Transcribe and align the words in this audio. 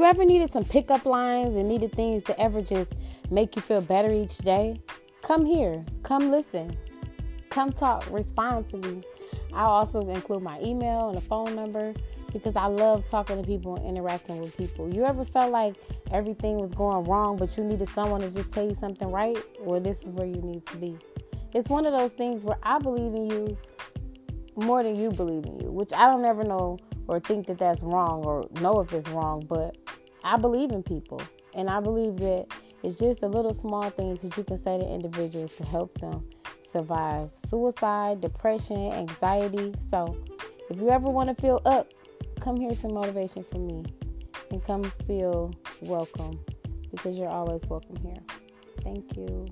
you 0.00 0.06
ever 0.06 0.24
needed 0.24 0.50
some 0.50 0.64
pickup 0.64 1.04
lines 1.04 1.54
and 1.56 1.68
needed 1.68 1.92
things 1.92 2.24
to 2.24 2.40
ever 2.40 2.62
just 2.62 2.90
make 3.30 3.54
you 3.54 3.60
feel 3.60 3.82
better 3.82 4.10
each 4.10 4.38
day, 4.38 4.80
come 5.20 5.44
here. 5.44 5.84
Come 6.02 6.30
listen. 6.30 6.74
Come 7.50 7.70
talk. 7.70 8.10
Respond 8.10 8.66
to 8.70 8.78
me. 8.78 9.02
I'll 9.52 9.68
also 9.68 10.00
include 10.08 10.42
my 10.42 10.58
email 10.62 11.10
and 11.10 11.18
a 11.18 11.20
phone 11.20 11.54
number 11.54 11.92
because 12.32 12.56
I 12.56 12.64
love 12.64 13.06
talking 13.10 13.36
to 13.36 13.46
people 13.46 13.76
and 13.76 13.88
interacting 13.88 14.40
with 14.40 14.56
people. 14.56 14.88
You 14.88 15.04
ever 15.04 15.22
felt 15.22 15.52
like 15.52 15.74
everything 16.12 16.58
was 16.58 16.72
going 16.72 17.04
wrong, 17.04 17.36
but 17.36 17.58
you 17.58 17.64
needed 17.64 17.90
someone 17.90 18.22
to 18.22 18.30
just 18.30 18.50
tell 18.52 18.66
you 18.66 18.74
something 18.74 19.12
right? 19.12 19.36
Well, 19.60 19.80
this 19.80 19.98
is 19.98 20.06
where 20.06 20.26
you 20.26 20.40
need 20.40 20.64
to 20.68 20.76
be. 20.78 20.96
It's 21.52 21.68
one 21.68 21.84
of 21.84 21.92
those 21.92 22.12
things 22.12 22.42
where 22.42 22.56
I 22.62 22.78
believe 22.78 23.12
in 23.12 23.28
you 23.28 23.58
more 24.56 24.82
than 24.82 24.96
you 24.96 25.10
believe 25.10 25.44
in 25.44 25.60
you, 25.60 25.70
which 25.70 25.92
I 25.92 26.06
don't 26.06 26.24
ever 26.24 26.42
know 26.42 26.78
or 27.06 27.20
think 27.20 27.48
that 27.48 27.58
that's 27.58 27.82
wrong 27.82 28.24
or 28.24 28.48
know 28.62 28.80
if 28.80 28.92
it's 28.94 29.08
wrong, 29.08 29.44
but 29.46 29.76
I 30.24 30.36
believe 30.36 30.70
in 30.70 30.82
people. 30.82 31.20
And 31.54 31.68
I 31.68 31.80
believe 31.80 32.16
that 32.18 32.46
it's 32.82 32.98
just 32.98 33.22
a 33.22 33.28
little 33.28 33.52
small 33.52 33.90
things 33.90 34.22
that 34.22 34.36
you 34.36 34.44
can 34.44 34.56
say 34.56 34.78
to 34.78 34.84
individuals 34.86 35.56
to 35.56 35.64
help 35.64 35.98
them 35.98 36.28
survive 36.70 37.30
suicide, 37.48 38.20
depression, 38.20 38.92
anxiety. 38.92 39.74
So, 39.90 40.16
if 40.68 40.76
you 40.78 40.88
ever 40.90 41.08
want 41.08 41.34
to 41.34 41.40
feel 41.40 41.60
up, 41.64 41.92
come 42.40 42.56
hear 42.56 42.74
some 42.74 42.94
motivation 42.94 43.44
from 43.50 43.66
me 43.66 43.84
and 44.50 44.64
come 44.64 44.84
feel 45.06 45.52
welcome 45.82 46.38
because 46.90 47.18
you're 47.18 47.28
always 47.28 47.62
welcome 47.66 47.96
here. 47.96 48.22
Thank 48.82 49.16
you. 49.16 49.46